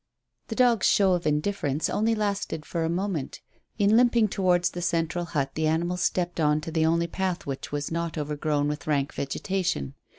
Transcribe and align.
The 0.47 0.55
dog's 0.55 0.87
show 0.87 1.13
of 1.13 1.27
indifference 1.27 1.87
only 1.87 2.15
lasted 2.15 2.65
for 2.65 2.83
a 2.83 2.89
moment. 2.89 3.39
In 3.77 3.95
limping 3.95 4.29
towards 4.29 4.71
the 4.71 4.81
central 4.81 5.25
hut 5.25 5.51
the 5.53 5.67
animal 5.67 5.95
stepped 5.97 6.39
on 6.39 6.59
to 6.61 6.71
the 6.71 6.87
only 6.87 7.05
path 7.05 7.45
which 7.45 7.71
was 7.71 7.91
not 7.91 8.17
overgrown 8.17 8.67
with 8.67 8.87
rank 8.87 9.13
vegetation. 9.13 9.93